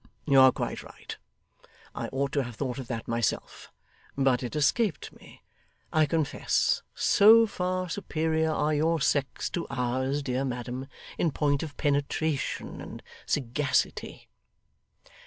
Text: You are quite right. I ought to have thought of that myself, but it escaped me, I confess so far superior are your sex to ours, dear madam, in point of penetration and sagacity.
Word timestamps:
You 0.25 0.39
are 0.39 0.51
quite 0.51 0.81
right. 0.81 1.15
I 1.93 2.07
ought 2.07 2.31
to 2.31 2.41
have 2.41 2.55
thought 2.55 2.79
of 2.79 2.87
that 2.87 3.07
myself, 3.07 3.71
but 4.17 4.41
it 4.41 4.55
escaped 4.55 5.13
me, 5.13 5.43
I 5.93 6.07
confess 6.07 6.81
so 6.95 7.45
far 7.45 7.87
superior 7.87 8.49
are 8.49 8.73
your 8.73 8.99
sex 8.99 9.47
to 9.51 9.67
ours, 9.69 10.23
dear 10.23 10.43
madam, 10.43 10.87
in 11.19 11.29
point 11.29 11.61
of 11.61 11.77
penetration 11.77 12.81
and 12.81 13.03
sagacity. 13.27 14.27